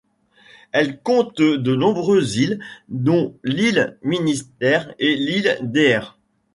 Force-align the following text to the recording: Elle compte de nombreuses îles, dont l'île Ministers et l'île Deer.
Elle 0.71 0.99
compte 0.99 1.37
de 1.43 1.75
nombreuses 1.75 2.35
îles, 2.37 2.59
dont 2.89 3.35
l'île 3.43 3.99
Ministers 4.01 4.95
et 4.97 5.13
l'île 5.15 5.59
Deer. 5.61 6.17